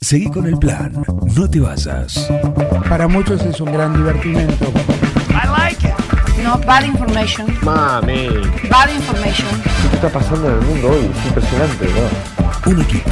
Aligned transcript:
Seguí 0.00 0.28
con 0.30 0.46
el 0.46 0.56
plan, 0.58 0.92
no 1.36 1.48
te 1.48 1.60
vayas. 1.60 2.28
Para 2.88 3.06
muchos 3.06 3.40
es 3.42 3.60
un 3.60 3.72
gran 3.72 3.94
divertimento. 3.94 4.72
No, 6.42 6.58
bad 6.66 6.84
information. 6.84 7.46
Mami. 7.62 8.28
Bad 8.70 8.88
information. 8.94 9.46
¿Qué 9.90 9.96
está 9.96 10.08
pasando 10.08 10.48
en 10.48 10.54
el 10.58 10.62
mundo 10.62 10.88
hoy? 10.88 11.10
Es 11.14 11.26
impresionante, 11.26 11.84
¿no? 12.64 12.70
Un 12.72 12.80
equipo, 12.82 13.10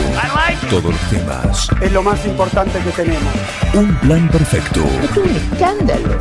todos 0.71 0.85
los 0.85 1.00
temas, 1.10 1.69
Es 1.80 1.92
lo 1.92 2.03
más 2.03 2.24
importante 2.26 2.78
que 2.80 2.90
tenemos. 2.90 3.32
un 3.74 3.94
plan 3.96 4.28
perfecto, 4.28 4.80
Es 5.03 5.16
un 5.16 5.28
escándalo. 5.37 6.19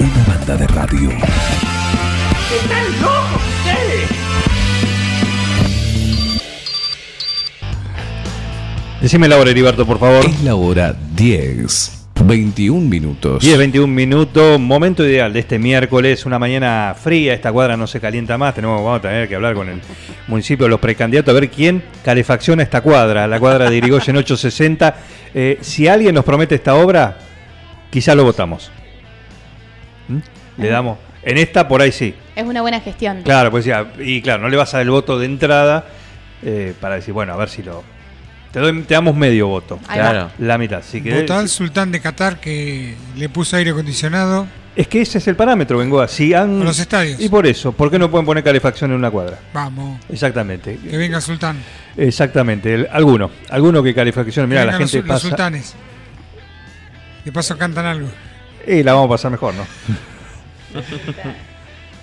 una 0.00 0.24
banda 0.34 0.56
de 0.56 0.66
radio. 0.68 1.10
Decime 9.06 9.28
la 9.28 9.38
hora, 9.38 9.52
Heriberto, 9.52 9.86
por 9.86 10.00
favor. 10.00 10.24
Es 10.26 10.42
la 10.42 10.56
hora 10.56 10.92
10, 11.14 12.08
21 12.24 12.88
minutos. 12.88 13.40
10, 13.40 13.56
21 13.56 13.86
minutos, 13.86 14.58
momento 14.58 15.06
ideal 15.06 15.32
de 15.32 15.38
este 15.38 15.60
miércoles, 15.60 16.26
una 16.26 16.40
mañana 16.40 16.92
fría, 17.00 17.32
esta 17.32 17.52
cuadra 17.52 17.76
no 17.76 17.86
se 17.86 18.00
calienta 18.00 18.36
más, 18.36 18.56
tenemos, 18.56 18.82
vamos 18.82 18.98
a 18.98 19.02
tener 19.02 19.28
que 19.28 19.36
hablar 19.36 19.54
con 19.54 19.68
el 19.68 19.80
municipio, 20.26 20.66
los 20.66 20.80
precandidatos, 20.80 21.30
a 21.30 21.38
ver 21.38 21.48
quién 21.50 21.84
calefacciona 22.04 22.64
esta 22.64 22.80
cuadra, 22.80 23.28
la 23.28 23.38
cuadra 23.38 23.70
de 23.70 23.76
Irigoyen 23.76 24.16
860. 24.16 24.96
Eh, 25.32 25.58
si 25.60 25.86
alguien 25.86 26.12
nos 26.12 26.24
promete 26.24 26.56
esta 26.56 26.74
obra, 26.74 27.16
quizá 27.90 28.12
lo 28.16 28.24
votamos. 28.24 28.72
¿Mm? 30.08 30.18
Le 30.60 30.68
damos, 30.68 30.98
en 31.22 31.38
esta 31.38 31.68
por 31.68 31.80
ahí 31.80 31.92
sí, 31.92 32.12
Es 32.34 32.42
una 32.42 32.60
buena 32.60 32.80
gestión. 32.80 33.22
claro, 33.22 33.52
pues 33.52 33.64
ya, 33.64 33.86
y 34.00 34.20
claro, 34.20 34.42
no 34.42 34.48
le 34.48 34.56
vas 34.56 34.74
a 34.74 34.78
dar 34.78 34.84
el 34.84 34.90
voto 34.90 35.16
de 35.16 35.26
entrada 35.26 35.86
eh, 36.42 36.74
para 36.80 36.96
decir, 36.96 37.14
bueno, 37.14 37.34
a 37.34 37.36
ver 37.36 37.48
si 37.48 37.62
lo... 37.62 37.94
Te, 38.56 38.62
doy- 38.62 38.82
te 38.84 38.94
damos 38.94 39.14
medio 39.14 39.48
voto, 39.48 39.78
claro, 39.86 40.30
la 40.38 40.56
mitad. 40.56 40.80
Si 40.82 41.00
Votó 41.00 41.34
al 41.34 41.50
sultán 41.50 41.92
de 41.92 42.00
Qatar 42.00 42.40
que 42.40 42.94
le 43.14 43.28
puso 43.28 43.54
aire 43.54 43.72
acondicionado 43.72 44.46
Es 44.74 44.88
que 44.88 45.02
ese 45.02 45.18
es 45.18 45.28
el 45.28 45.36
parámetro, 45.36 45.76
Bengoa. 45.76 46.08
Si 46.08 46.32
han... 46.32 46.62
a 46.62 46.64
los 46.64 46.78
estadios. 46.78 47.20
Y 47.20 47.28
por 47.28 47.46
eso, 47.46 47.72
¿por 47.72 47.90
qué 47.90 47.98
no 47.98 48.10
pueden 48.10 48.24
poner 48.24 48.42
calefacción 48.42 48.92
en 48.92 48.96
una 48.96 49.10
cuadra? 49.10 49.38
Vamos, 49.52 50.00
Exactamente. 50.08 50.78
que 50.78 50.96
venga 50.96 51.20
sultán. 51.20 51.58
Exactamente. 51.98 52.72
El- 52.72 52.88
alguno. 52.90 53.30
Alguno 53.50 53.82
que 53.82 53.94
calefacción. 53.94 54.46
Que 54.46 54.48
Mira, 54.48 54.64
la 54.64 54.78
los, 54.78 54.90
gente 54.90 55.06
los 55.06 55.06
pasa. 55.16 55.28
sultanes. 55.28 55.74
De 57.26 57.32
paso 57.32 57.58
cantan 57.58 57.84
algo. 57.84 58.08
Y 58.66 58.82
la 58.82 58.94
vamos 58.94 59.08
a 59.08 59.10
pasar 59.10 59.30
mejor, 59.32 59.52
¿no? 59.52 59.66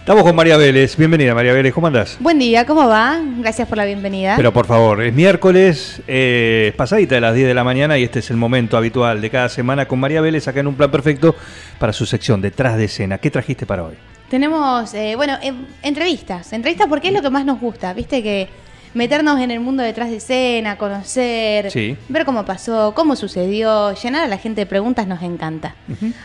Estamos 0.04 0.24
con 0.24 0.36
María 0.36 0.58
Vélez. 0.58 0.98
Bienvenida, 0.98 1.34
María 1.34 1.54
Vélez. 1.54 1.74
¿Cómo 1.74 1.88
andás? 1.88 2.18
Buen 2.20 2.38
día, 2.38 2.66
¿cómo 2.66 2.90
va? 2.90 3.22
Gracias 3.38 3.70
por 3.70 3.78
la 3.78 3.86
bienvenida. 3.86 4.34
Pero 4.36 4.52
por 4.52 4.66
favor, 4.66 5.02
es 5.02 5.14
miércoles, 5.14 6.02
eh, 6.10 6.66
es 6.72 6.76
pasadita 6.76 7.16
de 7.16 7.22
las 7.22 7.34
10 7.34 7.48
de 7.48 7.54
la 7.54 7.64
mañana 7.64 7.98
y 7.98 8.04
este 8.04 8.20
es 8.20 8.30
el 8.30 8.36
momento 8.36 8.76
habitual 8.76 9.22
de 9.22 9.30
cada 9.30 9.48
semana 9.48 9.88
con 9.88 10.02
María 10.02 10.20
Vélez 10.20 10.46
acá 10.50 10.60
en 10.60 10.68
un 10.68 10.76
plan 10.76 10.92
perfecto 10.92 11.38
para 11.80 11.94
su 11.94 12.06
sección 12.06 12.42
Detrás 12.42 12.76
de 12.76 12.84
escena. 12.84 13.18
¿Qué 13.18 13.32
trajiste 13.32 13.66
para 13.66 13.86
hoy? 13.86 13.94
Tenemos, 14.30 14.94
eh, 14.94 15.14
bueno, 15.16 15.38
eh, 15.42 15.54
entrevistas. 15.84 16.52
Entrevistas 16.52 16.88
porque 16.90 17.08
es 17.08 17.14
lo 17.14 17.22
que 17.22 17.30
más 17.30 17.46
nos 17.46 17.62
gusta, 17.62 17.94
¿viste? 17.94 18.22
Que 18.22 18.50
meternos 18.94 19.40
en 19.40 19.52
el 19.52 19.60
mundo 19.60 19.82
detrás 19.84 20.10
de 20.10 20.18
escena, 20.18 20.78
conocer, 20.78 21.72
Sí. 21.72 21.98
ver 22.10 22.26
cómo 22.26 22.46
pasó, 22.46 22.94
cómo 22.96 23.16
sucedió, 23.16 23.94
llenar 23.96 24.24
a 24.24 24.28
la 24.28 24.38
gente 24.38 24.62
de 24.62 24.66
preguntas 24.66 25.08
nos 25.08 25.22
encanta. 25.24 25.76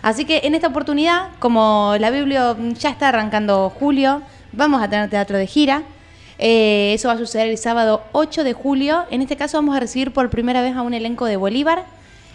Así 0.02 0.24
que 0.24 0.40
en 0.44 0.54
esta 0.54 0.68
oportunidad, 0.68 1.28
como 1.38 1.94
la 1.98 2.10
Biblia 2.10 2.56
ya 2.78 2.90
está 2.90 3.08
arrancando 3.08 3.70
julio, 3.70 4.22
vamos 4.52 4.82
a 4.82 4.88
tener 4.88 5.08
teatro 5.10 5.38
de 5.38 5.46
gira. 5.46 5.82
Eh, 6.38 6.92
eso 6.94 7.08
va 7.08 7.14
a 7.14 7.18
suceder 7.18 7.48
el 7.48 7.58
sábado 7.58 8.04
8 8.12 8.44
de 8.44 8.52
julio. 8.52 9.04
En 9.10 9.22
este 9.22 9.36
caso 9.36 9.58
vamos 9.58 9.76
a 9.76 9.80
recibir 9.80 10.12
por 10.12 10.30
primera 10.30 10.62
vez 10.62 10.76
a 10.76 10.82
un 10.82 10.94
elenco 10.94 11.24
de 11.26 11.36
Bolívar. 11.36 11.84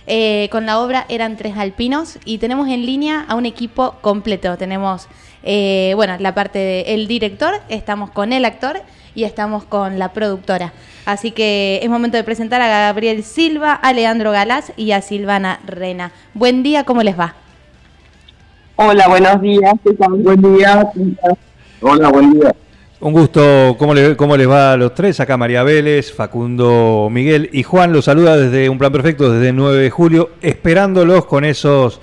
Eh, 0.05 0.49
con 0.51 0.65
la 0.65 0.79
obra 0.79 1.05
eran 1.07 1.37
tres 1.37 1.55
alpinos 1.57 2.19
y 2.25 2.37
tenemos 2.37 2.67
en 2.67 2.85
línea 2.85 3.25
a 3.27 3.35
un 3.35 3.45
equipo 3.45 3.95
completo. 4.01 4.57
Tenemos, 4.57 5.07
eh, 5.43 5.93
bueno, 5.95 6.15
la 6.19 6.35
parte 6.35 6.59
del 6.59 7.07
director, 7.07 7.55
estamos 7.69 8.09
con 8.11 8.33
el 8.33 8.45
actor 8.45 8.81
y 9.15 9.23
estamos 9.23 9.63
con 9.63 9.99
la 9.99 10.11
productora. 10.11 10.73
Así 11.05 11.31
que 11.31 11.79
es 11.81 11.89
momento 11.89 12.17
de 12.17 12.23
presentar 12.23 12.61
a 12.61 12.67
Gabriel 12.67 13.23
Silva, 13.23 13.73
a 13.73 13.93
Leandro 13.93 14.31
Galás 14.31 14.73
y 14.77 14.91
a 14.91 15.01
Silvana 15.01 15.59
Rena. 15.65 16.11
Buen 16.33 16.63
día, 16.63 16.83
¿cómo 16.83 17.03
les 17.03 17.17
va? 17.19 17.35
Hola, 18.75 19.07
buenos 19.07 19.41
días. 19.41 19.73
¿Qué 19.83 19.93
tal? 19.93 20.13
Buen 20.13 20.41
día. 20.41 20.91
Hola, 21.81 22.09
buen 22.09 22.33
día. 22.33 22.55
Un 23.03 23.11
gusto, 23.11 23.75
¿cómo, 23.77 23.93
le- 23.93 24.15
¿cómo 24.15 24.37
les 24.37 24.49
va 24.49 24.71
a 24.71 24.77
los 24.77 24.93
tres? 24.93 25.19
Acá 25.19 25.35
María 25.35 25.61
Vélez, 25.63 26.13
Facundo 26.13 27.09
Miguel 27.11 27.49
y 27.51 27.61
Juan 27.63 27.91
los 27.91 28.05
saluda 28.05 28.37
desde 28.37 28.69
Un 28.69 28.77
Plan 28.77 28.93
Perfecto, 28.93 29.29
desde 29.29 29.49
el 29.49 29.55
9 29.57 29.77
de 29.77 29.89
julio, 29.89 30.31
esperándolos 30.41 31.25
con 31.25 31.43
esos... 31.45 31.99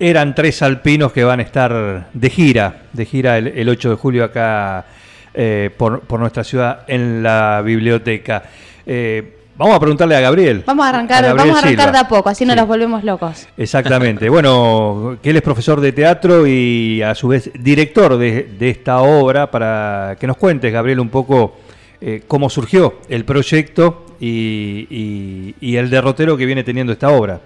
Eran 0.00 0.34
tres 0.34 0.60
alpinos 0.60 1.12
que 1.12 1.22
van 1.22 1.38
a 1.38 1.44
estar 1.44 2.08
de 2.12 2.30
gira, 2.30 2.82
de 2.92 3.04
gira 3.06 3.38
el, 3.38 3.46
el 3.46 3.68
8 3.68 3.90
de 3.90 3.94
julio 3.94 4.24
acá 4.24 4.86
eh, 5.32 5.70
por, 5.78 6.00
por 6.00 6.18
nuestra 6.18 6.42
ciudad 6.42 6.80
en 6.88 7.22
la 7.22 7.62
biblioteca. 7.64 8.42
Eh, 8.84 9.36
vamos 9.56 9.76
a 9.76 9.80
preguntarle 9.80 10.16
a 10.16 10.20
Gabriel. 10.20 10.62
Vamos 10.66 10.84
a 10.86 10.88
arrancar, 10.90 11.22
vamos 11.36 11.56
a 11.56 11.58
arrancar 11.60 11.68
Silva. 11.86 11.92
de 11.92 11.98
a 11.98 12.08
poco, 12.08 12.28
así 12.28 12.44
no 12.44 12.52
Sí. 12.52 12.58
nos 12.58 12.68
volvemos 12.68 13.04
locos. 13.04 13.46
Exactamente. 13.56 14.28
Bueno, 14.28 15.16
que 15.22 15.30
él 15.30 15.36
es 15.36 15.42
profesor 15.42 15.80
de 15.80 15.92
teatro 15.92 16.46
y 16.46 17.02
a 17.02 17.14
su 17.14 17.28
vez 17.28 17.50
director 17.58 18.16
de, 18.16 18.42
de 18.58 18.70
esta 18.70 19.00
obra, 19.00 19.50
para 19.50 20.16
que 20.18 20.26
nos 20.26 20.36
cuentes, 20.36 20.72
Gabriel, 20.72 21.00
un 21.00 21.08
poco 21.08 21.56
eh, 22.00 22.22
cómo 22.26 22.50
surgió 22.50 22.94
el 23.08 23.24
proyecto 23.24 24.04
y, 24.20 24.86
y- 24.90 25.54
y 25.60 25.76
el 25.76 25.88
derrotero 25.90 26.36
que 26.36 26.44
viene 26.46 26.62
teniendo 26.64 26.92
esta 26.92 27.10
obra. 27.10 27.40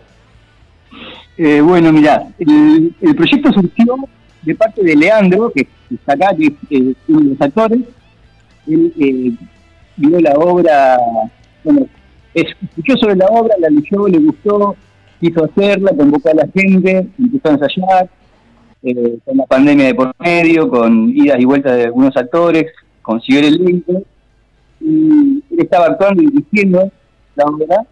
Eh, 1.36 1.60
bueno, 1.60 1.92
mira, 1.92 2.24
el, 2.38 2.92
el 3.00 3.14
proyecto 3.14 3.52
surgió 3.52 3.96
de 4.42 4.54
parte 4.54 4.82
de 4.82 4.96
Leandro, 4.96 5.52
que 5.54 5.68
está 5.94 6.14
acá, 6.14 6.30
que 6.36 6.46
es 6.46 6.52
eh, 6.70 6.94
uno 7.08 7.20
de 7.20 7.28
los 7.30 7.40
actores. 7.40 7.78
Él 8.66 8.92
eh, 8.98 9.32
vio 9.96 10.20
la 10.20 10.32
obra, 10.32 10.96
bueno, 11.62 11.86
escuchó 12.40 12.96
sobre 12.98 13.16
la 13.16 13.26
obra, 13.26 13.54
la 13.58 13.68
leyó, 13.68 14.06
le 14.08 14.18
gustó, 14.18 14.76
quiso 15.20 15.44
hacerla, 15.44 15.92
convocó 15.96 16.30
a 16.30 16.34
la 16.34 16.48
gente, 16.54 17.08
empezó 17.18 17.48
a 17.48 17.52
ensayar, 17.52 18.10
eh, 18.82 19.18
con 19.24 19.36
la 19.36 19.46
pandemia 19.46 19.86
de 19.86 19.94
por 19.94 20.14
medio, 20.18 20.68
con 20.68 21.08
idas 21.10 21.38
y 21.40 21.44
vueltas 21.44 21.76
de 21.76 21.84
algunos 21.84 22.16
actores, 22.16 22.66
consiguió 23.02 23.40
el 23.40 23.54
elenco, 23.54 24.02
y 24.80 25.42
él 25.50 25.58
estaba 25.58 25.86
actuando 25.86 26.22
y 26.22 26.26
dirigiendo 26.26 26.90
la 27.34 27.44
obra, 27.44 27.86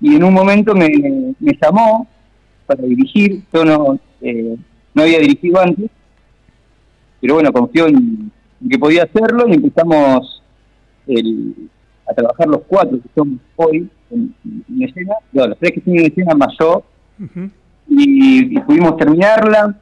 y 0.00 0.16
en 0.16 0.24
un 0.24 0.32
momento 0.32 0.74
me, 0.74 0.88
llamó 1.60 2.08
para 2.66 2.82
dirigir, 2.82 3.42
yo 3.52 3.64
no, 3.64 3.98
eh, 4.22 4.56
no 4.94 5.02
había 5.02 5.18
dirigido 5.18 5.60
antes, 5.60 5.90
pero 7.20 7.34
bueno, 7.34 7.52
confió 7.52 7.86
en 7.86 8.30
que 8.68 8.78
podía 8.78 9.04
hacerlo 9.04 9.48
y 9.48 9.54
empezamos 9.54 10.42
el- 11.06 11.68
a 12.10 12.14
trabajar 12.14 12.46
los 12.48 12.62
cuatro 12.66 12.98
que 13.00 13.08
somos 13.14 13.38
hoy 13.56 13.88
en, 14.10 14.34
en 14.68 14.82
escena, 14.82 15.14
no, 15.32 15.46
los 15.46 15.58
tres 15.58 15.72
que 15.72 15.78
están 15.80 15.94
en 15.98 16.06
escena 16.06 16.34
más 16.34 16.52
yo, 16.58 16.82
y, 17.88 18.56
y 18.56 18.60
pudimos 18.60 18.96
terminarla, 18.96 19.76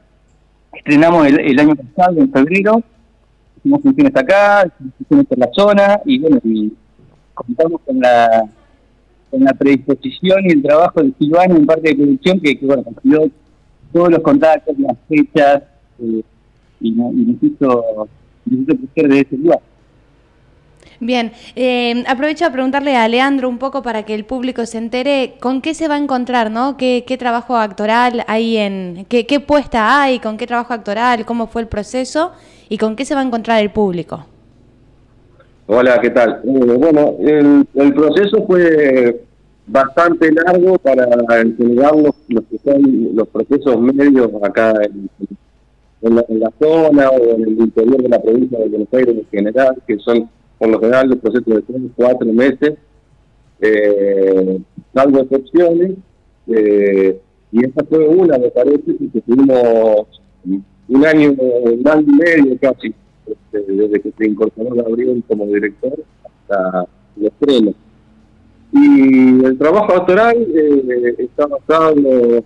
estrenamos 0.72 1.27
el, 1.27 1.41
el 1.41 1.59
año 1.61 1.75
pasado, 1.77 2.19
en 2.19 2.31
febrero, 2.33 2.83
hicimos 3.59 3.83
funciones 3.83 4.16
acá, 4.16 4.65
hicimos 4.66 4.94
funciones 4.99 5.27
en 5.31 5.39
la 5.41 5.49
zona, 5.53 6.00
y 6.05 6.19
bueno, 6.19 6.39
y 6.44 6.72
contamos 7.34 7.81
con 7.84 7.99
la 8.00 8.45
con 9.31 9.45
la 9.45 9.53
predisposición 9.53 10.41
y 10.47 10.53
el 10.53 10.62
trabajo 10.62 11.03
de 11.03 11.12
Silvano 11.19 11.55
en 11.56 11.66
parte 11.66 11.91
de 11.91 11.97
producción 11.97 12.41
que, 12.41 12.59
que, 12.59 12.65
bueno, 12.65 12.83
consiguió 12.83 13.31
todos 13.93 14.10
los 14.10 14.21
contactos, 14.21 14.75
las 14.78 14.97
fechas 15.06 15.62
eh, 16.00 16.22
y, 16.81 16.91
no- 16.93 17.12
y 17.12 17.27
nos 17.27 17.43
hizo, 17.43 18.09
nos 18.47 18.60
hizo 18.60 18.77
crecer 18.95 19.09
de 19.12 19.21
ese 19.21 19.37
lugar. 19.37 19.60
Bien, 21.00 21.31
eh, 21.54 22.03
aprovecho 22.09 22.44
a 22.44 22.50
preguntarle 22.50 22.97
a 22.97 23.06
Leandro 23.06 23.48
un 23.48 23.59
poco 23.59 23.83
para 23.83 24.03
que 24.03 24.15
el 24.15 24.24
público 24.24 24.66
se 24.66 24.78
entere 24.78 25.34
con 25.39 25.62
qué 25.62 25.72
se 25.74 25.86
va 25.86 25.95
a 25.95 25.98
encontrar, 25.98 26.50
¿no? 26.50 26.77
¿Qué, 26.77 27.16
trabajo 27.18 27.56
actoral 27.56 28.24
hay 28.27 28.56
en, 28.56 29.06
qué, 29.09 29.24
qué 29.24 29.39
puesta 29.39 30.03
hay, 30.03 30.18
con 30.18 30.36
qué 30.36 30.47
trabajo 30.47 30.74
actoral, 30.74 31.24
cómo 31.24 31.47
fue 31.47 31.62
el 31.62 31.68
proceso 31.68 32.33
y 32.68 32.78
con 32.78 32.97
qué 32.97 33.04
se 33.04 33.15
va 33.15 33.21
a 33.21 33.24
encontrar 33.24 33.62
el 33.62 33.71
público. 33.71 34.27
Hola, 35.66 36.00
¿qué 36.00 36.10
tal? 36.10 36.41
Eh, 36.45 36.77
bueno, 36.78 37.15
el, 37.21 37.66
el 37.74 37.95
proceso 37.95 38.45
fue 38.47 39.22
bastante 39.66 40.33
largo 40.33 40.78
para 40.78 41.06
generar 41.56 41.95
los, 41.95 42.15
los 42.28 43.28
procesos 43.28 43.80
medios 43.80 44.30
acá 44.42 44.72
en 46.03 46.15
la, 46.15 46.24
en 46.28 46.41
la 46.41 46.50
zona 46.59 47.10
o 47.10 47.36
en 47.36 47.42
el 47.42 47.59
interior 47.60 48.03
de 48.03 48.09
la 48.09 48.21
provincia 48.21 48.59
de 48.59 48.68
Buenos 48.68 48.89
Aires 48.92 49.16
en 49.16 49.27
general, 49.30 49.77
que 49.86 49.98
son 49.98 50.28
por 50.59 50.69
lo 50.69 50.81
general 50.81 51.09
los 51.09 51.19
procesos 51.19 51.55
de 51.55 51.63
tres, 51.63 51.83
cuatro 51.97 52.33
meses, 52.33 52.75
eh, 53.60 54.60
salvo 54.95 55.21
excepciones, 55.21 55.93
eh, 56.49 57.21
y 57.53 57.65
esta 57.65 57.84
fue 57.84 58.07
una, 58.07 58.39
me 58.39 58.51
parece, 58.51 58.97
que 59.13 59.21
tuvimos 59.21 60.21
un 60.89 61.07
año, 61.07 61.33
un 61.39 61.89
año 61.89 62.07
y 62.07 62.13
medio 62.13 62.59
casi, 62.60 62.95
este, 63.27 63.72
desde 63.72 64.01
que 64.01 64.13
se 64.16 64.27
incorporó 64.27 64.75
Gabriel 64.75 65.22
como 65.28 65.47
director 65.47 65.95
hasta 66.25 66.87
el 67.19 67.27
estreno. 67.27 67.75
Y 68.72 69.45
el 69.45 69.57
trabajo 69.59 69.95
actoral 69.95 70.37
eh, 70.37 71.15
está 71.19 71.47
basado 71.47 72.45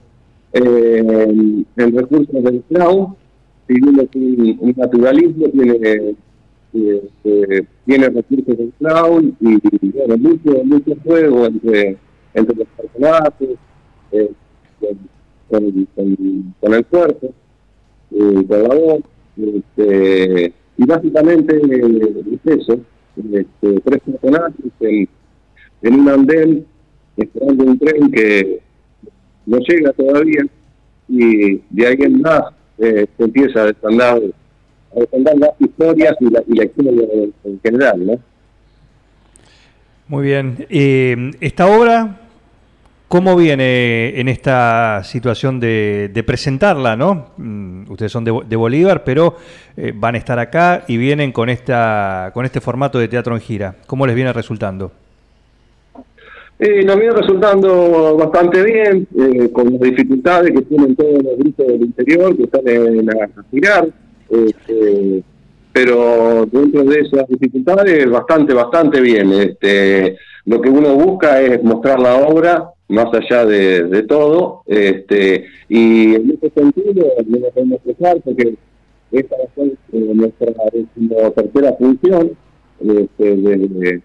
eh, 0.53 1.64
en 1.76 1.97
recursos 1.97 2.43
del 2.43 2.62
clown, 2.69 3.17
si 3.67 3.75
bien 3.75 4.00
es 4.00 4.09
un, 4.14 4.56
un 4.61 4.75
naturalismo, 4.76 5.49
tiene, 5.49 6.14
eh, 6.74 7.66
tiene 7.84 8.08
recursos 8.08 8.56
del 8.56 8.72
clown 8.78 9.36
y, 9.40 9.88
bueno, 9.90 10.16
mucho, 10.16 10.64
mucho 10.64 10.92
juego 11.04 11.46
entre, 11.46 11.96
entre 12.34 12.56
los 12.56 12.69
personajes, 12.69 13.58
eh, 14.12 14.30
con, 15.50 16.74
el 16.74 16.86
cuerpo, 16.86 17.34
eh, 18.10 18.44
con 18.48 18.62
la 18.62 18.74
voz, 18.74 19.00
este, 19.36 20.52
y 20.76 20.84
básicamente 20.84 21.56
eh, 21.56 22.24
es 22.32 22.58
eso, 22.58 22.80
este, 23.16 23.80
tres 23.80 24.00
personajes 24.00 24.72
en, 24.80 25.08
en 25.82 26.00
un 26.00 26.08
andén 26.08 26.66
esperando 27.16 27.64
un 27.64 27.78
tren 27.78 28.10
que 28.10 28.60
no 29.46 29.58
llega 29.58 29.92
todavía 29.92 30.46
y 31.08 31.60
de 31.70 31.86
ahí 31.86 31.96
en 31.98 32.22
más 32.22 32.42
eh, 32.78 33.06
se 33.16 33.25
empieza 33.25 33.62
a 33.62 33.66
desandar, 33.66 34.22
a 34.94 35.00
desandar 35.00 35.36
las 35.38 35.50
historias 35.58 36.14
y 36.20 36.30
la, 36.30 36.42
y 36.46 36.54
la 36.54 36.62
en, 36.64 37.34
en 37.44 37.60
general, 37.62 38.06
¿no? 38.06 38.18
Muy 40.08 40.24
bien. 40.24 40.66
Eh, 40.68 41.30
esta 41.40 41.66
obra, 41.66 42.20
¿cómo 43.08 43.36
viene 43.36 44.20
en 44.20 44.28
esta 44.28 45.02
situación 45.04 45.58
de, 45.60 46.10
de 46.12 46.22
presentarla, 46.22 46.96
no? 46.96 47.28
Mm, 47.36 47.90
Ustedes 47.90 48.12
son 48.12 48.24
de, 48.24 48.32
de 48.46 48.56
Bolívar, 48.56 49.04
pero 49.04 49.36
eh, 49.76 49.92
van 49.94 50.14
a 50.14 50.18
estar 50.18 50.38
acá 50.38 50.84
y 50.88 50.96
vienen 50.96 51.32
con 51.32 51.48
esta 51.48 52.30
con 52.34 52.44
este 52.44 52.60
formato 52.60 52.98
de 52.98 53.08
teatro 53.08 53.34
en 53.34 53.40
gira. 53.40 53.76
¿Cómo 53.86 54.06
les 54.06 54.14
viene 54.14 54.32
resultando? 54.32 54.92
Eh, 56.58 56.84
nos 56.84 56.96
viene 56.96 57.12
resultando 57.14 58.16
bastante 58.16 58.62
bien, 58.62 59.08
eh, 59.18 59.50
con 59.50 59.72
las 59.72 59.80
dificultades 59.80 60.52
que 60.52 60.62
tienen 60.62 60.94
todos 60.94 61.22
los 61.22 61.38
grupos 61.38 61.66
del 61.66 61.82
interior 61.82 62.36
que 62.36 62.46
salen 62.46 63.10
a, 63.10 63.24
a 63.24 63.44
girar, 63.50 63.88
este, 64.32 65.23
pero 65.73 66.46
dentro 66.50 66.84
de 66.84 67.00
esas 67.00 67.29
dificultades 67.29 68.11
bastante, 68.11 68.52
bastante 68.55 69.00
bien. 69.00 69.32
Este, 69.32 70.17
lo 70.46 70.61
que 70.61 70.69
uno 70.70 70.94
busca 70.94 71.40
es 71.40 71.62
mostrar 71.62 72.00
la 72.00 72.17
obra 72.17 72.70
más 72.88 73.06
allá 73.14 73.46
de, 73.46 74.02
todo, 74.02 74.62
este, 74.67 75.46
y 75.69 76.14
en 76.14 76.31
ese 76.32 76.50
sentido 76.50 77.06
no 77.26 77.38
nos 77.38 77.50
podemos 77.52 77.81
quejar 77.87 78.20
porque 78.23 78.55
esta 79.12 79.37
ser 79.55 79.69
eh, 79.93 80.11
nuestra 80.14 80.52
tercera 81.35 81.73
función 81.78 82.32
este, 82.81 83.37
desde, 83.37 84.02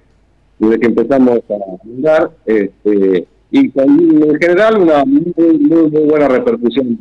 que 0.79 0.85
empezamos 0.85 1.39
a 1.49 1.83
andar, 1.85 2.31
este, 2.45 3.25
y 3.51 3.71
en 3.77 4.39
general 4.39 4.81
una 4.81 5.03
muy, 5.05 5.33
muy, 5.35 5.89
muy 5.89 6.01
buena 6.03 6.27
repercusión 6.29 6.97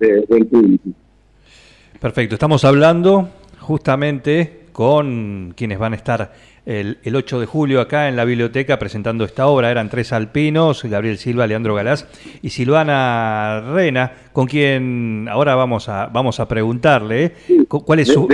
de- 0.00 0.20
del 0.28 0.46
público. 0.46 0.88
Perfecto, 2.04 2.34
estamos 2.34 2.62
hablando 2.66 3.30
justamente 3.60 4.64
con 4.72 5.54
quienes 5.56 5.78
van 5.78 5.94
a 5.94 5.96
estar 5.96 6.34
el, 6.66 6.98
el 7.02 7.16
8 7.16 7.40
de 7.40 7.46
julio 7.46 7.80
acá 7.80 8.10
en 8.10 8.16
la 8.16 8.26
biblioteca 8.26 8.78
presentando 8.78 9.24
esta 9.24 9.46
obra. 9.46 9.70
Eran 9.70 9.88
tres 9.88 10.12
alpinos, 10.12 10.82
Gabriel 10.84 11.16
Silva, 11.16 11.46
Leandro 11.46 11.74
Galás 11.74 12.06
y 12.42 12.50
Silvana 12.50 13.62
Rena, 13.72 14.12
con 14.34 14.46
quien 14.46 15.28
ahora 15.30 15.54
vamos 15.54 15.88
a, 15.88 16.08
vamos 16.08 16.40
a 16.40 16.46
preguntarle 16.46 17.24
¿eh? 17.24 17.32
cu- 17.66 17.82
cuál 17.82 18.00
es 18.00 18.08
su... 18.08 18.28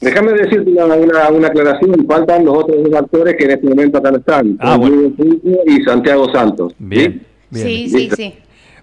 Déjame 0.00 0.32
decirte 0.32 0.68
una, 0.72 0.96
una, 0.96 1.28
una 1.30 1.46
aclaración, 1.46 2.04
faltan 2.08 2.44
los 2.44 2.56
otros 2.58 2.82
dos 2.82 2.92
actores 2.94 3.36
que 3.38 3.44
en 3.44 3.50
este 3.52 3.68
momento 3.68 3.98
acá 3.98 4.10
no 4.10 4.16
están, 4.18 4.56
Ah, 4.58 4.76
bueno. 4.76 5.12
Y 5.64 5.80
Santiago 5.84 6.28
Santos. 6.32 6.72
¿sí? 6.72 6.76
Bien, 6.80 7.22
bien. 7.50 7.66
Sí, 7.68 7.88
sí, 7.88 8.10
sí. 8.16 8.34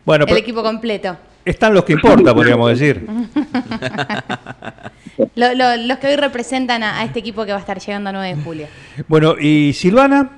Bueno, 0.05 0.23
El 0.23 0.27
pero 0.29 0.39
equipo 0.39 0.63
completo. 0.63 1.17
están 1.43 1.73
los 1.73 1.83
que 1.83 1.91
importa, 1.93 2.33
podríamos 2.33 2.69
decir. 2.69 3.05
Lo- 5.35 5.53
lo- 5.53 5.77
los 5.77 5.97
que 5.99 6.07
hoy 6.07 6.15
representan 6.15 6.83
a, 6.83 6.99
a 6.99 7.03
este 7.03 7.19
equipo 7.19 7.45
que 7.45 7.51
va 7.51 7.57
a 7.57 7.61
estar 7.61 7.79
llegando 7.79 8.09
a 8.09 8.13
9 8.13 8.35
de 8.35 8.43
julio. 8.43 8.67
Bueno, 9.07 9.35
y 9.39 9.73
Silvana, 9.73 10.29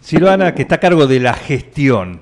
Silvana 0.00 0.54
que 0.54 0.62
está 0.62 0.76
a 0.76 0.80
cargo 0.80 1.06
de 1.06 1.20
la 1.20 1.34
gestión. 1.34 2.20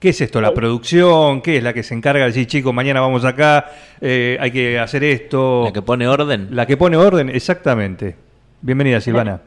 ¿Qué 0.00 0.10
es 0.10 0.20
esto? 0.20 0.40
¿La 0.40 0.52
producción? 0.54 1.42
¿Qué 1.42 1.58
es 1.58 1.62
la 1.62 1.72
que 1.74 1.82
se 1.82 1.94
encarga 1.94 2.20
de 2.22 2.28
decir, 2.28 2.46
chicos, 2.46 2.72
mañana 2.72 3.00
vamos 3.00 3.24
acá, 3.24 3.66
eh, 4.00 4.38
hay 4.40 4.50
que 4.50 4.78
hacer 4.78 5.04
esto? 5.04 5.64
La 5.66 5.72
que 5.72 5.82
pone 5.82 6.08
orden. 6.08 6.48
La 6.52 6.66
que 6.66 6.76
pone 6.76 6.96
orden, 6.96 7.28
exactamente. 7.28 8.16
Bienvenida, 8.62 9.00
Silvana. 9.00 9.40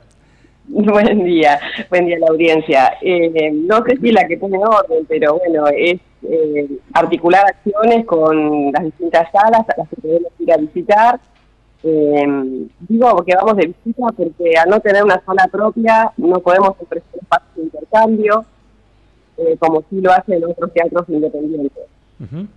Buen 0.67 1.23
día, 1.25 1.59
buen 1.89 2.05
día 2.05 2.17
a 2.17 2.19
la 2.19 2.27
audiencia. 2.27 2.93
Eh, 3.01 3.51
no 3.51 3.83
sé 3.85 3.97
si 3.99 4.11
la 4.11 4.27
que 4.27 4.37
pone 4.37 4.57
orden, 4.59 5.05
pero 5.09 5.39
bueno, 5.39 5.65
es 5.75 5.99
eh, 6.29 6.79
articular 6.93 7.45
acciones 7.45 8.05
con 8.05 8.71
las 8.71 8.83
distintas 8.83 9.31
salas 9.31 9.61
a 9.69 9.73
las 9.77 9.89
que 9.89 9.95
podemos 10.01 10.31
ir 10.39 10.53
a 10.53 10.57
visitar. 10.57 11.19
Eh, 11.83 12.67
digo 12.87 13.15
que 13.25 13.35
vamos 13.35 13.57
de 13.57 13.67
visita 13.67 14.07
porque 14.15 14.53
al 14.57 14.69
no 14.69 14.79
tener 14.79 15.03
una 15.03 15.21
sala 15.25 15.47
propia 15.51 16.11
no 16.17 16.39
podemos 16.39 16.69
ofrecer 16.79 17.19
espacios 17.21 17.55
de 17.55 17.63
intercambio, 17.63 18.45
eh, 19.37 19.57
como 19.59 19.81
sí 19.89 19.99
lo 19.99 20.11
hacen 20.13 20.43
otros 20.45 20.71
teatros 20.73 21.03
independientes. 21.09 21.83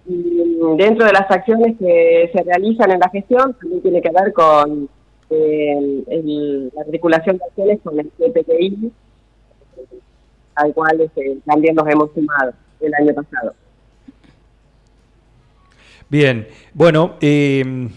Y 0.06 0.58
dentro 0.78 1.06
de 1.06 1.12
las 1.12 1.28
acciones 1.28 1.76
que 1.78 2.30
se 2.32 2.42
realizan 2.44 2.92
en 2.92 3.00
la 3.00 3.08
gestión 3.10 3.54
también 3.54 3.82
tiene 3.82 4.00
que 4.00 4.10
ver 4.10 4.32
con 4.32 4.88
eh, 5.28 6.04
el- 6.06 6.70
la 6.72 6.82
articulación 6.82 7.38
de 7.38 7.44
acciones 7.46 7.80
con 7.82 7.98
el 7.98 8.08
CPTI, 8.16 8.92
al 10.54 10.72
cual 10.72 11.00
este, 11.00 11.38
también 11.44 11.74
nos 11.74 11.88
hemos 11.88 12.12
sumado 12.14 12.52
el 12.80 12.94
año 12.94 13.14
pasado. 13.14 13.54
Bien, 16.08 16.46
bueno, 16.72 17.16
eh, 17.20 17.88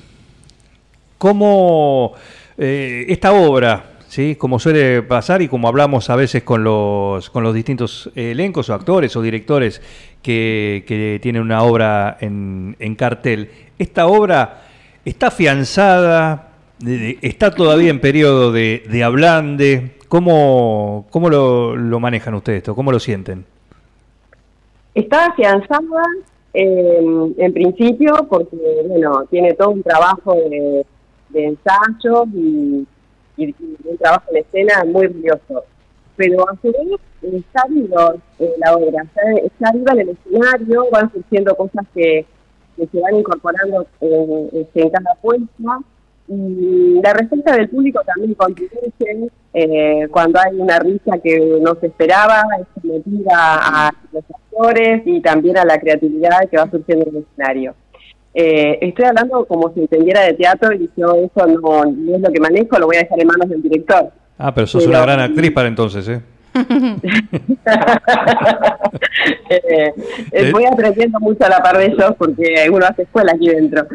¿cómo 1.18 2.14
eh, 2.58 3.06
esta 3.08 3.34
obra, 3.34 4.00
¿sí? 4.08 4.36
como 4.36 4.58
suele 4.58 5.04
pasar 5.04 5.44
y 5.44 5.48
como 5.48 5.68
hablamos 5.68 6.10
a 6.10 6.16
veces 6.16 6.42
con 6.42 6.64
los, 6.64 7.30
con 7.30 7.44
los 7.44 7.54
distintos 7.54 8.10
elencos 8.16 8.70
o 8.70 8.74
actores 8.74 9.16
o 9.16 9.22
directores 9.22 9.82
que, 10.24 10.84
que 10.88 11.20
tienen 11.22 11.44
una 11.44 11.62
obra 11.62 12.18
en, 12.20 12.76
en 12.80 12.96
cartel, 12.96 13.52
esta 13.78 14.08
obra 14.08 14.64
está 15.06 15.28
afianzada, 15.28 16.50
está 17.22 17.52
todavía 17.52 17.92
en 17.92 18.00
periodo 18.00 18.52
de, 18.52 18.84
de 18.90 19.92
¿cómo, 20.08 21.06
cómo 21.12 21.30
lo, 21.30 21.76
lo 21.76 22.00
manejan 22.00 22.34
ustedes 22.34 22.58
esto? 22.58 22.74
¿Cómo 22.76 22.92
lo 22.92 23.00
sienten? 23.00 23.46
Está 24.94 25.28
afianzada 25.28 26.04
eh, 26.54 27.34
en 27.38 27.54
principio 27.54 28.14
porque, 28.30 28.58
bueno, 28.88 29.26
tiene 29.30 29.54
todo 29.54 29.70
un 29.70 29.84
trabajo 29.84 30.34
de, 30.34 30.86
de 31.30 31.46
ensayos 31.46 32.28
y, 32.34 32.88
un 33.38 33.98
trabajo 33.98 34.26
en 34.32 34.38
escena 34.38 34.84
muy 34.86 35.08
valioso. 35.08 35.64
Pero 36.18 36.50
a 36.50 36.56
su 36.62 36.72
vez 36.72 37.00
está 37.22 37.64
vivo 37.70 38.16
eh, 38.40 38.54
la 38.58 38.76
obra, 38.76 39.04
está, 39.04 39.22
está 39.46 39.72
viva 39.72 39.94
en 39.94 40.00
el 40.00 40.10
escenario, 40.10 40.90
van 40.92 41.12
surgiendo 41.12 41.56
cosas 41.56 41.86
que, 41.94 42.26
se 42.76 43.00
van 43.02 43.16
incorporando 43.16 43.86
en 44.02 44.90
cada 44.90 45.16
puesta. 45.22 45.80
Y 46.28 47.00
la 47.02 47.14
respuesta 47.14 47.56
del 47.56 47.70
público 47.70 48.02
también 48.06 48.34
contribuye 48.36 48.92
eh, 49.54 50.08
cuando 50.12 50.40
hay 50.40 50.56
una 50.60 50.80
risa 50.80 51.18
que 51.24 51.40
no 51.62 51.76
se 51.80 51.88
esperaba, 51.88 52.44
es 52.60 52.84
metida 52.84 53.36
a 53.88 53.92
los 54.12 54.24
actores 54.30 55.02
y 55.06 55.22
también 55.22 55.58
a 55.58 55.66
la 55.66 55.80
creatividad 55.80 56.48
que 56.50 56.58
va 56.58 56.70
surgiendo 56.70 57.08
en 57.10 57.16
el 57.18 57.24
escenario. 57.24 57.74
Eh, 58.34 58.78
estoy 58.82 59.06
hablando 59.06 59.44
como 59.46 59.74
si 59.74 59.82
entendiera 59.82 60.22
de 60.22 60.34
teatro 60.34 60.72
y 60.74 60.90
yo 60.96 61.16
eso 61.16 61.48
no, 61.48 61.84
no 61.86 62.16
es 62.16 62.22
lo 62.22 62.32
que 62.32 62.40
manejo, 62.40 62.78
lo 62.78 62.86
voy 62.86 62.98
a 62.98 63.00
dejar 63.00 63.20
en 63.20 63.28
manos 63.28 63.50
del 63.50 63.62
director. 63.64 64.12
Ah, 64.38 64.54
pero 64.54 64.68
sos 64.68 64.84
Pero- 64.86 64.96
una 64.98 65.02
gran 65.06 65.20
actriz 65.20 65.52
para 65.52 65.68
entonces, 65.68 66.08
¿eh? 66.10 66.22
Eh, 69.50 69.94
eh, 70.32 70.52
voy 70.52 70.66
aprendiendo 70.66 71.20
mucho 71.20 71.46
a 71.46 71.50
la 71.50 71.62
par 71.62 71.78
de 71.78 71.86
ellos 71.88 72.14
porque 72.18 72.68
uno 72.72 72.86
hace 72.86 73.04
escuela 73.04 73.34
aquí 73.34 73.48
dentro. 73.50 73.86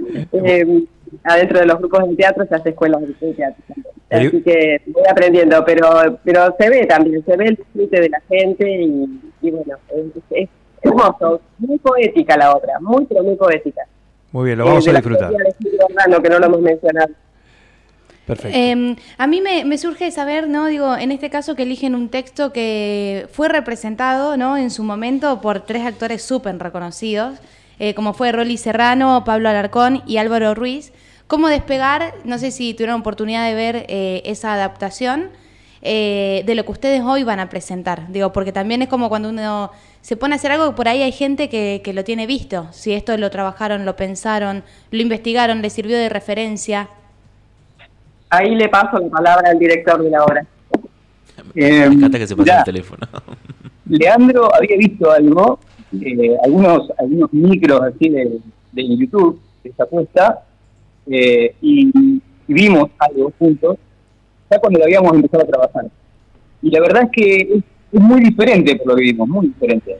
Eh, 1.12 1.16
adentro 1.24 1.58
de 1.60 1.66
los 1.66 1.78
grupos 1.78 2.08
de 2.08 2.16
teatro 2.16 2.46
se 2.46 2.54
hace 2.54 2.70
escuela 2.70 2.98
de 2.98 3.32
teatro 3.32 3.62
Así 4.10 4.42
que 4.42 4.82
voy 4.86 5.02
aprendiendo, 5.10 5.64
pero 5.64 6.20
pero 6.22 6.54
se 6.58 6.68
ve 6.70 6.86
también, 6.86 7.24
se 7.24 7.36
ve 7.36 7.46
el 7.46 7.56
disfrute 7.56 8.00
de 8.00 8.08
la 8.08 8.20
gente 8.28 8.70
y, 8.70 9.20
y 9.42 9.50
bueno, 9.50 9.76
es, 9.88 10.22
es 10.30 10.48
hermoso, 10.82 11.40
muy 11.58 11.78
poética 11.78 12.36
la 12.36 12.52
obra, 12.52 12.78
muy 12.80 13.06
pero 13.06 13.24
muy 13.24 13.34
poética. 13.34 13.82
Muy 14.30 14.46
bien, 14.46 14.58
lo 14.58 14.64
Eh, 14.64 14.68
vamos 14.68 14.84
de 14.84 14.90
a 14.90 14.94
disfrutar. 14.94 15.32
Orlando, 15.88 16.22
que 16.22 16.28
no 16.28 16.38
lo 16.38 16.46
hemos 16.46 16.60
mencionado. 16.60 17.12
Perfecto. 18.26 18.56
Eh, 18.58 18.96
a 19.18 19.26
mí 19.26 19.40
me, 19.40 19.64
me 19.64 19.78
surge 19.78 20.10
saber, 20.10 20.48
¿no? 20.48 20.66
Digo, 20.66 20.96
en 20.96 21.12
este 21.12 21.28
caso 21.28 21.54
que 21.54 21.64
eligen 21.64 21.94
un 21.94 22.08
texto 22.08 22.52
que 22.52 23.26
fue 23.32 23.48
representado, 23.48 24.36
¿no? 24.36 24.56
En 24.56 24.70
su 24.70 24.82
momento 24.82 25.40
por 25.40 25.60
tres 25.60 25.84
actores 25.84 26.22
súper 26.22 26.58
reconocidos, 26.58 27.38
eh, 27.78 27.94
como 27.94 28.14
fue 28.14 28.32
Rolly 28.32 28.56
Serrano, 28.56 29.24
Pablo 29.24 29.48
Alarcón 29.48 30.02
y 30.06 30.18
Álvaro 30.18 30.54
Ruiz. 30.54 30.92
¿Cómo 31.26 31.48
despegar? 31.48 32.14
No 32.24 32.38
sé 32.38 32.50
si 32.50 32.74
tuvieron 32.74 33.00
oportunidad 33.00 33.46
de 33.46 33.54
ver 33.54 33.86
eh, 33.88 34.22
esa 34.24 34.52
adaptación. 34.54 35.30
eh, 35.86 36.42
de 36.46 36.54
lo 36.54 36.64
que 36.64 36.72
ustedes 36.72 37.02
hoy 37.02 37.24
van 37.24 37.40
a 37.40 37.50
presentar. 37.50 38.08
Digo, 38.08 38.32
porque 38.32 38.52
también 38.52 38.80
es 38.82 38.88
como 38.88 39.10
cuando 39.10 39.28
uno 39.28 39.70
se 40.00 40.16
pone 40.16 40.34
a 40.34 40.36
hacer 40.36 40.50
algo, 40.50 40.74
por 40.74 40.88
ahí 40.88 41.02
hay 41.02 41.12
gente 41.12 41.48
que, 41.50 41.82
que 41.84 41.92
lo 41.92 42.04
tiene 42.04 42.26
visto. 42.26 42.66
Si 42.72 42.92
esto 42.94 43.16
lo 43.18 43.30
trabajaron, 43.30 43.84
lo 43.84 43.94
pensaron, 43.94 44.64
lo 44.90 45.02
investigaron, 45.02 45.60
le 45.60 45.68
sirvió 45.70 45.96
de 45.98 46.08
referencia. 46.08 46.88
Ahí 48.30 48.54
le 48.54 48.68
paso 48.68 48.98
la 48.98 49.08
palabra 49.10 49.50
al 49.50 49.58
director 49.58 50.02
de 50.02 50.10
la 50.10 50.24
obra. 50.24 50.46
Me 51.52 51.84
encanta 51.84 52.18
que 52.18 52.26
se 52.26 52.34
pase 52.34 52.44
mirá, 52.50 52.58
el 52.60 52.64
teléfono. 52.64 53.06
Leandro 53.88 54.54
había 54.54 54.76
visto 54.78 55.10
algo, 55.10 55.60
eh, 56.02 56.36
algunos, 56.44 56.90
algunos 56.98 57.32
micros 57.32 57.80
así 57.82 58.08
de, 58.08 58.38
de 58.72 58.96
YouTube, 58.96 59.40
de 59.62 59.70
esa 59.70 59.84
apuesta, 59.84 60.44
eh, 61.06 61.54
y, 61.60 62.20
vimos 62.46 62.90
algo 62.98 63.32
juntos, 63.38 63.78
ya 64.50 64.58
cuando 64.58 64.78
lo 64.78 64.84
habíamos 64.84 65.14
empezado 65.14 65.44
a 65.44 65.46
trabajar. 65.46 65.86
Y 66.60 66.70
la 66.70 66.80
verdad 66.80 67.04
es 67.04 67.10
que 67.10 67.36
es, 67.56 67.64
muy 67.92 68.20
diferente 68.20 68.74
por 68.76 68.88
lo 68.88 68.96
que 68.96 69.02
vimos, 69.02 69.28
muy 69.28 69.46
diferente. 69.46 69.98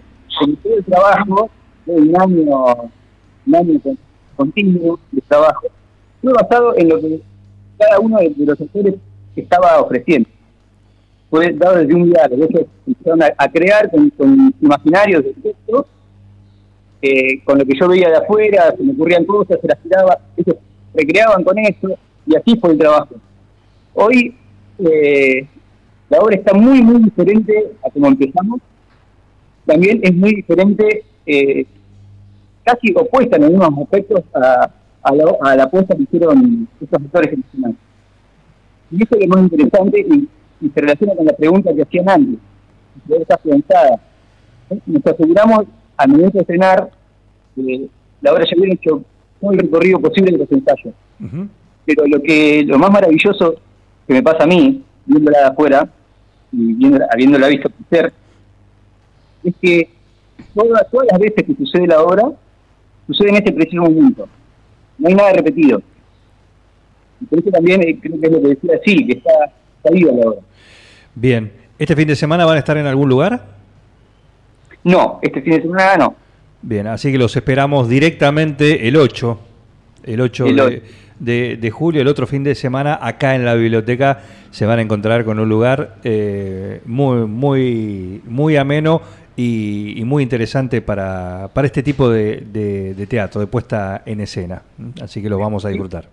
Todo 0.62 0.76
el 0.76 0.84
trabajo, 0.84 1.50
de 1.86 1.92
un 1.94 2.20
año, 2.20 2.90
un 3.46 3.54
año 3.54 3.80
con- 3.80 3.98
continuo 4.36 4.98
de 5.12 5.22
trabajo, 5.22 5.68
fue 6.20 6.32
basado 6.32 6.76
en 6.76 6.88
lo 6.88 7.00
que 7.00 7.20
cada 7.78 8.00
uno 8.00 8.18
de, 8.18 8.30
de 8.30 8.46
los 8.46 8.60
actores 8.60 8.94
estaba 9.36 9.80
ofreciendo 9.80 10.28
fue 11.34 11.52
dado 11.52 11.78
desde 11.78 11.94
un 11.94 12.10
diálogo. 12.10 12.44
Ellos 12.44 12.66
empezaron 12.86 13.22
a, 13.22 13.48
crear 13.50 13.90
con, 13.90 14.54
imaginarios 14.60 15.24
de 15.24 15.32
texto, 15.32 15.86
con 17.44 17.58
lo 17.58 17.66
que 17.66 17.76
yo 17.76 17.88
veía 17.88 18.08
de 18.08 18.18
afuera, 18.18 18.72
se 18.76 18.82
me 18.84 18.92
ocurrían 18.92 19.24
cosas, 19.24 19.58
se 19.60 19.66
las 19.66 19.82
tiraba, 19.82 20.18
ellos 20.36 20.56
recreaban 20.94 21.42
con 21.42 21.58
eso, 21.58 21.98
y 22.24 22.36
así 22.36 22.56
fue 22.60 22.70
el 22.70 22.78
trabajo. 22.78 23.16
Hoy 23.94 24.36
eh, 24.78 25.48
la 26.08 26.18
obra 26.18 26.36
está 26.36 26.54
muy, 26.54 26.80
muy 26.82 27.02
diferente 27.02 27.72
a 27.84 27.90
como 27.90 28.06
empezamos. 28.06 28.60
También 29.66 30.00
es 30.04 30.14
muy 30.14 30.36
diferente, 30.36 31.04
eh, 31.26 31.66
casi 32.62 32.94
opuesta 32.94 33.36
en 33.38 33.44
algunos 33.44 33.76
aspectos 33.82 34.22
a, 34.32 34.70
la, 35.12 35.64
apuesta 35.64 35.96
que 35.96 36.04
hicieron 36.04 36.68
estos 36.80 37.02
actores 37.02 37.30
profesionales. 37.30 37.76
Y 38.92 39.02
eso 39.02 39.16
es 39.16 39.26
lo 39.26 39.34
más 39.34 39.42
interesante 39.42 40.00
y, 40.00 40.28
y 40.60 40.68
se 40.68 40.80
relaciona 40.80 41.14
con 41.14 41.26
la 41.26 41.32
pregunta 41.32 41.74
que 41.74 41.82
hacían 41.82 42.08
antes. 42.08 42.40
Está 43.08 43.36
pensada. 43.36 44.00
¿Eh? 44.70 44.78
Nos 44.86 45.06
aseguramos 45.06 45.64
al 45.96 46.08
momento 46.08 46.38
de 46.38 46.40
estrenar 46.40 46.90
que 47.54 47.88
la 48.20 48.32
obra 48.32 48.44
ya 48.44 48.56
hubiera 48.56 48.74
hecho 48.74 49.02
todo 49.40 49.52
el 49.52 49.58
recorrido 49.58 50.00
posible 50.00 50.32
de 50.32 50.38
los 50.38 50.52
ensayos. 50.52 50.94
Pero 51.86 52.06
lo 52.06 52.22
que 52.22 52.64
lo 52.64 52.78
más 52.78 52.90
maravilloso 52.90 53.56
que 54.06 54.14
me 54.14 54.22
pasa 54.22 54.44
a 54.44 54.46
mí, 54.46 54.82
viéndola 55.04 55.38
de 55.38 55.44
afuera 55.44 55.88
y 56.52 56.72
viéndola, 56.74 57.08
habiéndola 57.12 57.48
visto 57.48 57.68
crecer, 57.70 58.12
es 59.44 59.54
que 59.60 59.90
todas, 60.54 60.90
todas 60.90 61.08
las 61.10 61.20
veces 61.20 61.44
que 61.44 61.54
sucede 61.54 61.86
la 61.86 62.02
obra, 62.02 62.32
sucede 63.06 63.30
en 63.30 63.36
este 63.36 63.52
preciso 63.52 63.82
momento. 63.82 64.28
No 64.98 65.08
hay 65.08 65.14
nada 65.14 65.32
repetido. 65.32 65.82
Y 67.20 67.26
por 67.26 67.38
eso 67.38 67.50
también 67.50 67.82
eh, 67.82 67.98
creo 68.00 68.20
que 68.20 68.26
es 68.26 68.32
lo 68.32 68.40
que 68.40 68.48
decía, 68.48 68.80
sí, 68.84 69.06
que 69.06 69.12
está, 69.18 69.52
la. 69.92 70.32
Bien. 71.14 71.52
¿Este 71.78 71.96
fin 71.96 72.06
de 72.08 72.16
semana 72.16 72.44
van 72.44 72.56
a 72.56 72.58
estar 72.60 72.76
en 72.76 72.86
algún 72.86 73.08
lugar? 73.08 73.44
No, 74.84 75.18
este 75.22 75.40
fin 75.42 75.54
de 75.54 75.62
semana 75.62 75.96
no. 75.96 76.14
Bien, 76.62 76.86
así 76.86 77.10
que 77.12 77.18
los 77.18 77.34
esperamos 77.36 77.88
directamente 77.88 78.88
el 78.88 78.96
8, 78.96 79.38
el 80.04 80.20
8 80.20 80.46
El 80.46 80.56
de, 80.56 80.62
ocho. 80.62 80.82
de- 81.18 81.56
de 81.60 81.70
julio, 81.70 82.00
el 82.00 82.08
otro 82.08 82.26
fin 82.26 82.42
de 82.44 82.54
semana, 82.54 82.98
acá 83.02 83.34
en 83.34 83.44
la 83.44 83.54
biblioteca 83.54 84.20
se 84.50 84.64
van 84.66 84.78
a 84.78 84.82
encontrar 84.82 85.24
con 85.24 85.38
un 85.38 85.48
lugar 85.48 85.96
eh, 86.04 86.80
muy, 86.86 87.26
muy, 87.26 88.22
muy 88.24 88.56
ameno 88.56 89.02
y, 89.36 90.00
y 90.00 90.04
muy 90.04 90.22
interesante 90.22 90.80
para, 90.80 91.48
para 91.52 91.66
este 91.66 91.82
tipo 91.82 92.08
de, 92.08 92.44
de- 92.52 92.94
de 92.94 93.06
teatro, 93.06 93.40
de 93.40 93.46
puesta 93.46 94.02
en 94.06 94.20
escena. 94.20 94.62
Así 95.02 95.20
que 95.20 95.28
lo 95.28 95.38
vamos 95.38 95.64
a 95.64 95.68
disfrutar. 95.68 96.08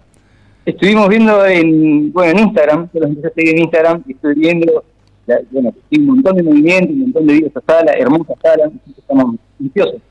Estuvimos 0.66 1.10
viendo 1.10 1.46
en, 1.46 2.12
bueno, 2.14 2.32
en 2.40 2.46
Instagram, 2.48 2.90
yo 2.94 3.00
los 3.00 3.10
empecé 3.10 3.28
a 3.28 3.34
seguir 3.34 3.56
en 3.56 3.62
Instagram, 3.64 4.04
y 4.08 4.12
estoy 4.12 4.36
viendo, 4.36 4.84
la- 5.26 5.40
bueno, 5.50 5.74
hay 5.92 6.00
un 6.00 6.06
montón 6.08 6.36
de 6.38 6.44
movimiento, 6.44 6.94
un 6.94 7.00
montón 7.02 7.28
de 7.28 7.34
vida 7.34 7.48
esta 7.48 7.62
sala, 7.66 7.94
hermosa 7.94 8.34
sala, 8.42 8.72
estamos 8.98 9.36
ansiosos. 9.60 10.02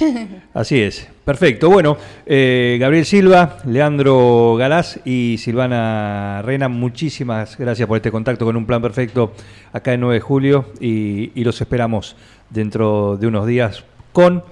Así 0.54 0.80
es, 0.80 1.08
perfecto. 1.24 1.68
Bueno, 1.70 1.96
eh, 2.24 2.76
Gabriel 2.80 3.04
Silva, 3.04 3.58
Leandro 3.66 4.54
Galás 4.56 5.00
y 5.04 5.36
Silvana 5.38 6.40
Rena, 6.42 6.68
muchísimas 6.68 7.58
gracias 7.58 7.88
por 7.88 7.96
este 7.96 8.10
contacto 8.10 8.44
con 8.44 8.56
un 8.56 8.64
plan 8.64 8.80
perfecto 8.80 9.32
acá 9.72 9.92
en 9.94 10.00
9 10.00 10.14
de 10.14 10.20
julio 10.20 10.66
y, 10.80 11.32
y 11.34 11.42
los 11.44 11.60
esperamos 11.60 12.16
dentro 12.48 13.16
de 13.16 13.26
unos 13.26 13.46
días 13.46 13.84
con 14.12 14.44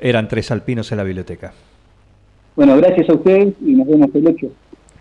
Eran 0.00 0.26
Tres 0.28 0.50
Alpinos 0.50 0.90
en 0.90 0.98
la 0.98 1.04
biblioteca. 1.04 1.52
Bueno, 2.56 2.76
gracias 2.76 3.08
a 3.08 3.14
ustedes 3.14 3.54
y 3.64 3.72
nos 3.76 3.86
vemos 3.86 4.08
el 4.14 4.26
8. 4.26 4.46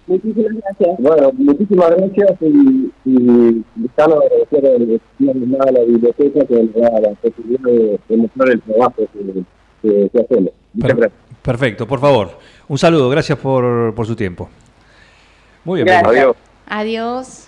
Muchísimas 0.08 0.54
gracias. 0.64 0.96
Bueno, 1.00 1.32
muchísimas 1.34 1.90
gracias 1.92 2.32
y, 2.42 2.92
y 3.06 3.64
estamos 3.86 4.20
agradecer 4.24 4.66
a 4.66 5.72
la 5.72 5.80
biblioteca 5.82 6.46
que 6.46 6.64
nos 6.64 6.74
da 6.74 7.00
la 7.02 7.10
posibilidad 7.16 7.60
de, 7.62 8.00
de 8.08 8.18
mostrar 8.18 8.50
el 8.50 8.62
trabajo 8.62 8.94
que, 8.98 9.44
que, 9.82 10.10
que 10.10 10.20
hacemos. 10.22 10.52
Muchas 10.74 10.92
Per- 10.92 10.98
gracias. 10.98 11.22
perfecto, 11.42 11.88
por 11.88 12.00
favor. 12.00 12.32
Un 12.70 12.78
saludo, 12.78 13.10
gracias 13.10 13.38
por, 13.38 13.94
por 13.96 14.06
su 14.08 14.16
tiempo. 14.16 14.50
Muy 15.66 15.84
bien, 15.84 15.88
Gracias. 15.88 16.14
Pedro. 16.14 16.36
Adiós. 16.68 17.48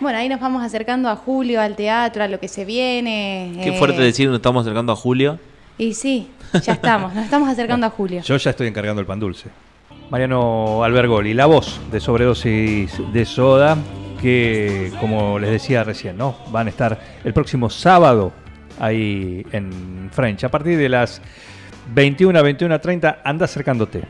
Bueno, 0.00 0.18
ahí 0.18 0.28
nos 0.28 0.40
vamos 0.40 0.64
acercando 0.64 1.08
a 1.08 1.14
Julio, 1.14 1.60
al 1.60 1.76
teatro, 1.76 2.24
a 2.24 2.28
lo 2.28 2.40
que 2.40 2.48
se 2.48 2.64
viene. 2.64 3.52
Qué 3.62 3.68
eh, 3.70 3.78
fuerte 3.78 4.00
decir, 4.02 4.26
nos 4.28 4.36
estamos 4.38 4.62
acercando 4.62 4.90
a 4.92 4.96
Julio. 4.96 5.38
Y 5.78 5.94
sí, 5.94 6.28
ya 6.62 6.72
estamos, 6.72 7.14
nos 7.14 7.24
estamos 7.24 7.48
acercando 7.48 7.86
a 7.86 7.90
Julio. 7.96 8.22
Yo 8.22 8.36
ya 8.36 8.50
estoy 8.50 8.66
encargando 8.66 9.00
el 9.00 9.06
pan 9.06 9.20
dulce. 9.20 9.48
Mariano 10.10 10.84
Albergoli, 10.84 11.34
la 11.34 11.46
voz 11.46 11.80
de 11.90 12.00
sobredosis 12.00 13.00
de 13.12 13.24
soda, 13.24 13.76
que 14.20 14.92
como 15.00 15.38
les 15.38 15.50
decía 15.50 15.84
recién, 15.84 16.16
¿no? 16.16 16.36
Van 16.50 16.66
a 16.66 16.70
estar 16.70 16.98
el 17.24 17.32
próximo 17.32 17.68
sábado 17.70 18.32
ahí 18.78 19.44
en 19.52 20.10
French. 20.12 20.44
A 20.44 20.50
partir 20.50 20.78
de 20.78 20.88
las 20.88 21.20
21 21.94 22.38
a 22.38 22.42
21 22.42 22.74
a 22.74 22.78
30, 22.78 23.18
anda 23.24 23.44
acercándote. 23.44 24.02